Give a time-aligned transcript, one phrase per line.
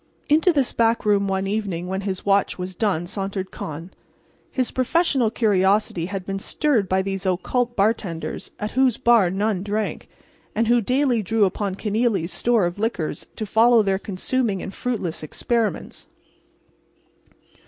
[0.29, 3.91] Into this back room one evening when his watch was done sauntered Con.
[4.49, 10.09] His professional curiosity had been stirred by these occult bartenders at whose bar none drank,
[10.55, 15.21] and who daily drew upon Kenealy's store of liquors to follow their consuming and fruitless
[15.21, 16.07] experiments.